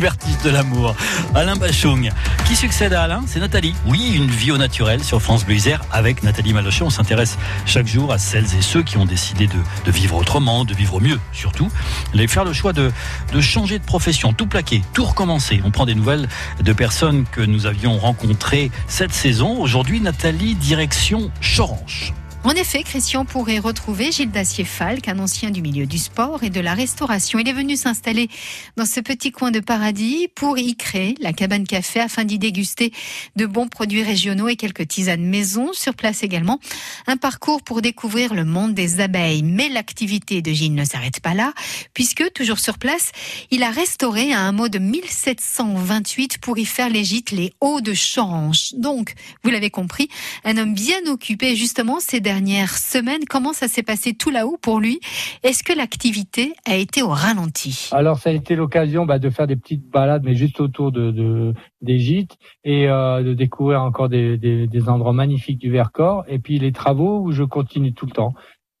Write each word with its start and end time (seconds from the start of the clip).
Vertige 0.00 0.40
de 0.44 0.50
l'amour. 0.50 0.94
Alain 1.34 1.56
Bachung. 1.56 2.12
Qui 2.46 2.54
succède 2.54 2.92
à 2.92 3.02
Alain? 3.02 3.24
C'est 3.26 3.40
Nathalie. 3.40 3.74
Oui, 3.84 4.12
une 4.14 4.30
vie 4.30 4.52
au 4.52 4.56
naturel 4.56 5.02
sur 5.02 5.20
France 5.20 5.44
Bleu 5.44 5.56
Isère 5.56 5.80
avec 5.90 6.22
Nathalie 6.22 6.52
Malochet. 6.52 6.82
On 6.84 6.90
s'intéresse 6.90 7.36
chaque 7.66 7.88
jour 7.88 8.12
à 8.12 8.18
celles 8.18 8.44
et 8.56 8.62
ceux 8.62 8.84
qui 8.84 8.96
ont 8.96 9.06
décidé 9.06 9.48
de, 9.48 9.90
vivre 9.90 10.14
autrement, 10.14 10.64
de 10.64 10.72
vivre 10.72 11.00
mieux 11.00 11.18
surtout. 11.32 11.68
Les 12.14 12.28
faire 12.28 12.44
le 12.44 12.52
choix 12.52 12.72
de, 12.72 12.92
de 13.32 13.40
changer 13.40 13.80
de 13.80 13.84
profession, 13.84 14.32
tout 14.32 14.46
plaquer, 14.46 14.84
tout 14.92 15.04
recommencer. 15.04 15.60
On 15.64 15.72
prend 15.72 15.84
des 15.84 15.96
nouvelles 15.96 16.28
de 16.60 16.72
personnes 16.72 17.24
que 17.32 17.40
nous 17.40 17.66
avions 17.66 17.98
rencontrées 17.98 18.70
cette 18.86 19.12
saison. 19.12 19.60
Aujourd'hui, 19.60 20.00
Nathalie, 20.00 20.54
direction 20.54 21.32
Choranche. 21.40 22.12
En 22.44 22.52
effet, 22.52 22.84
Christian 22.84 23.24
pourrait 23.24 23.58
retrouver 23.58 24.12
Gilles 24.12 24.30
Dacier-Falk, 24.30 25.08
un 25.08 25.18
ancien 25.18 25.50
du 25.50 25.60
milieu 25.60 25.86
du 25.86 25.98
sport 25.98 26.44
et 26.44 26.50
de 26.50 26.60
la 26.60 26.72
restauration. 26.72 27.40
Il 27.40 27.48
est 27.48 27.52
venu 27.52 27.76
s'installer 27.76 28.28
dans 28.76 28.86
ce 28.86 29.00
petit 29.00 29.32
coin 29.32 29.50
de 29.50 29.58
paradis 29.58 30.28
pour 30.36 30.56
y 30.56 30.76
créer 30.76 31.16
la 31.20 31.32
cabane 31.32 31.66
café 31.66 31.98
afin 31.98 32.24
d'y 32.24 32.38
déguster 32.38 32.92
de 33.34 33.44
bons 33.44 33.66
produits 33.66 34.04
régionaux 34.04 34.46
et 34.48 34.54
quelques 34.54 34.86
tisanes 34.86 35.24
maison. 35.24 35.72
Sur 35.72 35.94
place 35.94 36.22
également, 36.22 36.60
un 37.08 37.16
parcours 37.16 37.62
pour 37.62 37.82
découvrir 37.82 38.32
le 38.34 38.44
monde 38.44 38.72
des 38.72 39.00
abeilles. 39.00 39.42
Mais 39.42 39.68
l'activité 39.68 40.40
de 40.40 40.52
Gilles 40.52 40.74
ne 40.74 40.84
s'arrête 40.84 41.18
pas 41.20 41.34
là, 41.34 41.52
puisque, 41.92 42.32
toujours 42.34 42.60
sur 42.60 42.78
place, 42.78 43.10
il 43.50 43.64
a 43.64 43.70
restauré 43.70 44.32
un 44.32 44.48
hameau 44.48 44.68
de 44.68 44.78
1728 44.78 46.38
pour 46.38 46.56
y 46.56 46.64
faire 46.64 46.88
les 46.88 47.02
gîtes, 47.02 47.32
les 47.32 47.52
hauts 47.60 47.80
de 47.80 47.94
Choranche. 47.94 48.74
Donc, 48.74 49.14
vous 49.42 49.50
l'avez 49.50 49.70
compris, 49.70 50.08
un 50.44 50.56
homme 50.56 50.72
bien 50.72 51.00
occupé, 51.08 51.56
justement, 51.56 51.98
c'est 52.00 52.27
dernières 52.28 52.76
semaines. 52.76 53.24
Comment 53.26 53.54
ça 53.54 53.68
s'est 53.68 53.82
passé 53.82 54.12
tout 54.12 54.28
là-haut 54.28 54.58
pour 54.60 54.80
lui? 54.80 55.00
Est-ce 55.42 55.62
que 55.62 55.72
l'activité 55.72 56.52
a 56.66 56.76
été 56.76 57.00
au 57.00 57.08
ralenti? 57.08 57.88
Alors 57.92 58.18
ça 58.18 58.28
a 58.28 58.34
été 58.34 58.54
l'occasion 58.54 59.06
bah, 59.06 59.18
de 59.18 59.30
faire 59.30 59.46
des 59.46 59.56
petites 59.56 59.88
balades, 59.88 60.24
mais 60.26 60.34
juste 60.34 60.60
autour 60.60 60.92
de, 60.92 61.54
des 61.80 61.98
gîtes 61.98 62.36
et 62.64 62.86
euh, 62.86 63.22
de 63.22 63.32
découvrir 63.32 63.80
encore 63.80 64.10
des, 64.10 64.88
endroits 64.88 65.14
magnifiques 65.14 65.56
du 65.56 65.70
Vercors. 65.70 66.24
Et 66.28 66.38
puis 66.38 66.58
les 66.58 66.70
travaux 66.70 67.22
où 67.22 67.32
je 67.32 67.44
continue 67.44 67.94
tout 67.94 68.04
le 68.04 68.12
temps. 68.12 68.34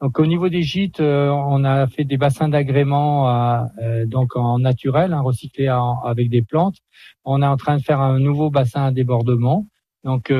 Donc 0.00 0.20
au 0.20 0.26
niveau 0.26 0.48
des 0.48 0.62
gîtes, 0.62 1.00
euh, 1.00 1.28
on 1.28 1.64
a 1.64 1.88
fait 1.88 2.04
des 2.04 2.18
bassins 2.18 2.48
d'agrément 2.48 3.28
euh, 3.28 4.06
donc 4.06 4.36
en 4.36 4.60
naturel, 4.60 5.12
hein, 5.12 5.20
recyclés 5.20 5.66
avec 6.04 6.30
des 6.30 6.42
plantes. 6.42 6.76
On 7.24 7.42
est 7.42 7.46
en 7.46 7.56
train 7.56 7.76
de 7.76 7.82
faire 7.82 8.00
un 8.00 8.20
nouveau 8.20 8.50
bassin 8.50 8.84
à 8.84 8.92
débordement. 8.92 9.66
Donc 10.04 10.30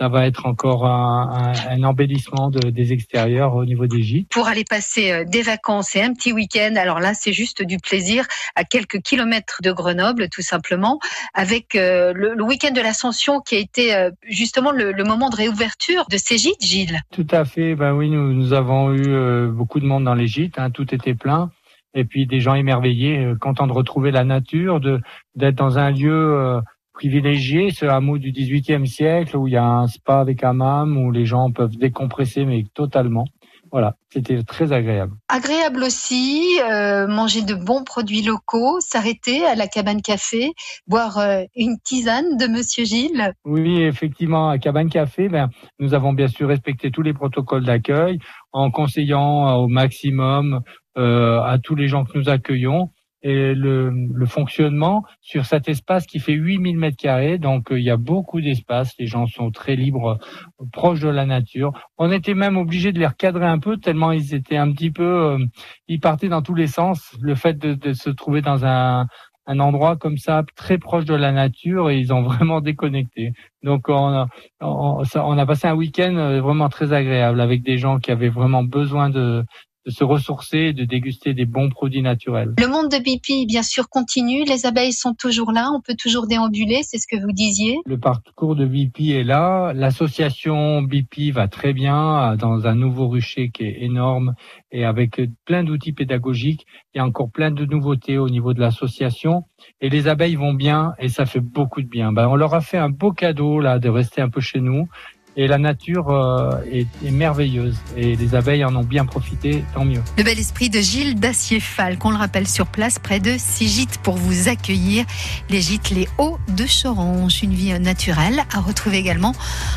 ça 0.00 0.08
va 0.08 0.26
être 0.26 0.46
encore 0.46 0.86
un, 0.86 1.52
un, 1.68 1.82
embellissement 1.82 2.48
de, 2.48 2.70
des 2.70 2.94
extérieurs 2.94 3.54
au 3.54 3.66
niveau 3.66 3.86
des 3.86 4.02
gîtes. 4.02 4.30
Pour 4.30 4.48
aller 4.48 4.64
passer 4.64 5.12
euh, 5.12 5.24
des 5.24 5.42
vacances 5.42 5.94
et 5.94 6.00
un 6.00 6.14
petit 6.14 6.32
week-end, 6.32 6.74
alors 6.76 7.00
là 7.00 7.12
c'est 7.12 7.34
juste 7.34 7.62
du 7.62 7.76
plaisir 7.76 8.26
à 8.56 8.64
quelques 8.64 9.02
kilomètres 9.02 9.58
de 9.62 9.72
Grenoble 9.72 10.30
tout 10.30 10.40
simplement, 10.40 11.00
avec 11.34 11.74
euh, 11.74 12.14
le, 12.14 12.42
week-end 12.42 12.70
de 12.70 12.80
l'Ascension 12.80 13.40
qui 13.40 13.56
a 13.56 13.58
été 13.58 13.94
euh, 13.94 14.10
justement 14.26 14.70
le, 14.70 14.92
le, 14.92 15.04
moment 15.04 15.28
de 15.28 15.36
réouverture 15.36 16.06
de 16.10 16.16
ces 16.16 16.38
gîtes, 16.38 16.62
Gilles. 16.62 17.00
Tout 17.12 17.26
à 17.30 17.44
fait, 17.44 17.74
ben 17.74 17.92
oui, 17.92 18.08
nous, 18.08 18.32
nous 18.32 18.54
avons 18.54 18.94
eu 18.94 19.48
beaucoup 19.48 19.80
de 19.80 19.86
monde 19.86 20.04
dans 20.04 20.14
les 20.14 20.28
gîtes, 20.28 20.58
hein, 20.58 20.70
tout 20.70 20.94
était 20.94 21.14
plein 21.14 21.50
et 21.92 22.04
puis 22.04 22.26
des 22.26 22.40
gens 22.40 22.54
émerveillés, 22.54 23.34
contents 23.40 23.66
de 23.66 23.72
retrouver 23.72 24.12
la 24.12 24.24
nature, 24.24 24.80
de 24.80 25.00
d'être 25.34 25.56
dans 25.56 25.76
un 25.76 25.90
lieu 25.90 26.62
privilégié 27.00 27.70
ce 27.70 27.86
hameau 27.86 28.18
du 28.18 28.30
XVIIIe 28.30 28.86
siècle 28.86 29.34
où 29.38 29.48
il 29.48 29.54
y 29.54 29.56
a 29.56 29.64
un 29.64 29.86
spa 29.86 30.20
avec 30.20 30.44
un 30.44 30.50
hammam 30.50 30.98
où 30.98 31.10
les 31.10 31.24
gens 31.24 31.50
peuvent 31.50 31.78
décompresser 31.78 32.44
mais 32.44 32.64
totalement. 32.74 33.24
Voilà, 33.72 33.94
c'était 34.12 34.42
très 34.42 34.72
agréable. 34.72 35.14
Agréable 35.28 35.82
aussi, 35.84 36.58
euh, 36.62 37.06
manger 37.06 37.42
de 37.42 37.54
bons 37.54 37.84
produits 37.84 38.20
locaux, 38.20 38.80
s'arrêter 38.80 39.46
à 39.46 39.54
la 39.54 39.66
cabane 39.66 40.02
café, 40.02 40.52
boire 40.88 41.18
euh, 41.18 41.44
une 41.56 41.78
tisane 41.82 42.36
de 42.36 42.46
Monsieur 42.48 42.84
Gilles. 42.84 43.32
Oui, 43.44 43.82
effectivement, 43.82 44.50
à 44.50 44.58
cabane 44.58 44.90
café, 44.90 45.28
ben, 45.28 45.48
nous 45.78 45.94
avons 45.94 46.12
bien 46.12 46.28
sûr 46.28 46.48
respecté 46.48 46.90
tous 46.90 47.02
les 47.02 47.14
protocoles 47.14 47.64
d'accueil 47.64 48.18
en 48.52 48.70
conseillant 48.70 49.54
au 49.54 49.68
maximum 49.68 50.60
euh, 50.98 51.40
à 51.40 51.58
tous 51.58 51.76
les 51.76 51.86
gens 51.86 52.04
que 52.04 52.18
nous 52.18 52.28
accueillons 52.28 52.90
et 53.22 53.54
le, 53.54 53.90
le, 53.90 54.26
fonctionnement 54.26 55.04
sur 55.20 55.44
cet 55.44 55.68
espace 55.68 56.06
qui 56.06 56.20
fait 56.20 56.32
8000 56.32 56.78
mètres 56.78 56.96
carrés. 56.96 57.38
Donc, 57.38 57.70
euh, 57.70 57.78
il 57.78 57.84
y 57.84 57.90
a 57.90 57.96
beaucoup 57.96 58.40
d'espace. 58.40 58.94
Les 58.98 59.06
gens 59.06 59.26
sont 59.26 59.50
très 59.50 59.76
libres, 59.76 60.18
euh, 60.60 60.64
proches 60.72 61.00
de 61.00 61.08
la 61.08 61.26
nature. 61.26 61.72
On 61.98 62.10
était 62.10 62.34
même 62.34 62.56
obligé 62.56 62.92
de 62.92 62.98
les 62.98 63.06
recadrer 63.06 63.46
un 63.46 63.58
peu 63.58 63.76
tellement 63.76 64.12
ils 64.12 64.34
étaient 64.34 64.56
un 64.56 64.72
petit 64.72 64.90
peu, 64.90 65.02
euh, 65.04 65.38
ils 65.86 66.00
partaient 66.00 66.28
dans 66.28 66.42
tous 66.42 66.54
les 66.54 66.66
sens. 66.66 67.14
Le 67.20 67.34
fait 67.34 67.58
de, 67.58 67.74
de 67.74 67.92
se 67.92 68.08
trouver 68.08 68.40
dans 68.40 68.64
un, 68.64 69.06
un 69.46 69.60
endroit 69.60 69.96
comme 69.96 70.16
ça, 70.16 70.42
très 70.56 70.78
proche 70.78 71.04
de 71.04 71.14
la 71.14 71.32
nature, 71.32 71.90
et 71.90 71.98
ils 71.98 72.14
ont 72.14 72.22
vraiment 72.22 72.60
déconnecté. 72.62 73.32
Donc, 73.62 73.88
on 73.88 74.08
a, 74.08 74.28
on, 74.62 75.02
on 75.14 75.38
a 75.38 75.46
passé 75.46 75.68
un 75.68 75.74
week-end 75.74 76.40
vraiment 76.40 76.70
très 76.70 76.94
agréable 76.94 77.40
avec 77.40 77.62
des 77.62 77.76
gens 77.76 77.98
qui 77.98 78.10
avaient 78.12 78.28
vraiment 78.30 78.62
besoin 78.64 79.10
de, 79.10 79.44
de 79.86 79.90
se 79.90 80.04
ressourcer 80.04 80.58
et 80.58 80.72
de 80.72 80.84
déguster 80.84 81.34
des 81.34 81.46
bons 81.46 81.70
produits 81.70 82.02
naturels. 82.02 82.54
Le 82.58 82.66
monde 82.66 82.90
de 82.90 82.98
BP, 82.98 83.46
bien 83.46 83.62
sûr, 83.62 83.88
continue. 83.88 84.44
Les 84.44 84.66
abeilles 84.66 84.92
sont 84.92 85.14
toujours 85.14 85.52
là. 85.52 85.70
On 85.74 85.80
peut 85.80 85.96
toujours 85.98 86.26
déambuler. 86.26 86.80
C'est 86.82 86.98
ce 86.98 87.06
que 87.06 87.20
vous 87.20 87.32
disiez. 87.32 87.78
Le 87.86 87.98
parcours 87.98 88.56
de 88.56 88.66
BP 88.66 89.10
est 89.12 89.24
là. 89.24 89.72
L'association 89.72 90.82
BP 90.82 91.32
va 91.32 91.48
très 91.48 91.72
bien 91.72 92.36
dans 92.36 92.66
un 92.66 92.74
nouveau 92.74 93.08
rucher 93.08 93.50
qui 93.50 93.64
est 93.64 93.82
énorme 93.82 94.34
et 94.70 94.84
avec 94.84 95.20
plein 95.44 95.64
d'outils 95.64 95.92
pédagogiques. 95.92 96.66
Il 96.94 96.98
y 96.98 97.00
a 97.00 97.04
encore 97.04 97.30
plein 97.30 97.50
de 97.50 97.64
nouveautés 97.64 98.18
au 98.18 98.28
niveau 98.28 98.52
de 98.52 98.60
l'association. 98.60 99.44
Et 99.80 99.88
les 99.88 100.08
abeilles 100.08 100.36
vont 100.36 100.54
bien 100.54 100.94
et 100.98 101.08
ça 101.08 101.26
fait 101.26 101.40
beaucoup 101.40 101.82
de 101.82 101.88
bien. 101.88 102.12
Ben, 102.12 102.28
on 102.28 102.36
leur 102.36 102.54
a 102.54 102.60
fait 102.60 102.78
un 102.78 102.90
beau 102.90 103.12
cadeau 103.12 103.60
là 103.60 103.78
de 103.78 103.88
rester 103.88 104.20
un 104.20 104.28
peu 104.28 104.40
chez 104.40 104.60
nous 104.60 104.88
et 105.36 105.46
la 105.46 105.58
nature 105.58 106.10
euh, 106.10 106.60
est, 106.70 106.86
merveilleuse 107.10 107.76
et 107.96 108.16
les 108.16 108.34
abeilles 108.34 108.64
en 108.64 108.74
ont 108.76 108.84
bien 108.84 109.04
profité, 109.04 109.64
tant 109.74 109.84
mieux. 109.84 110.02
Le 110.18 110.24
bel 110.24 110.38
esprit 110.38 110.70
de 110.70 110.80
Gilles 110.80 111.18
Dacier-Falc, 111.18 112.04
on 112.04 112.10
le 112.10 112.16
rappelle 112.16 112.48
sur 112.48 112.66
place, 112.66 112.98
près 112.98 113.20
de 113.20 113.34
six 113.38 113.68
gîtes 113.68 113.98
pour 113.98 114.16
vous 114.16 114.48
accueillir. 114.48 115.04
Les 115.48 115.60
gîtes 115.60 115.90
Les 115.90 116.08
Hauts 116.18 116.38
de 116.48 116.64
Choranche, 116.64 117.42
une 117.42 117.54
vie 117.54 117.78
naturelle 117.78 118.42
à 118.54 118.60
retrouver 118.60 118.98
également 118.98 119.34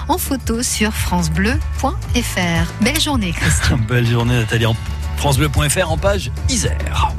en 0.07 0.17
photo 0.17 0.63
sur 0.63 0.93
francebleu.fr. 0.93 2.83
Belle 2.83 2.99
journée 2.99 3.31
Christian. 3.31 3.77
Belle 3.87 4.07
journée 4.07 4.35
Nathalie. 4.35 4.65
FranceBleu.fr 5.17 5.91
en 5.91 5.97
page 5.97 6.31
Isère. 6.49 7.09